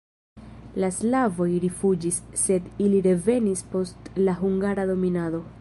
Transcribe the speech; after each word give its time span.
La 0.83 0.87
slavoj 0.95 1.47
rifuĝis, 1.67 2.19
sed 2.45 2.73
ili 2.87 3.05
revenis 3.11 3.65
post 3.75 4.11
la 4.27 4.39
hungara 4.45 4.93
dominado. 4.95 5.49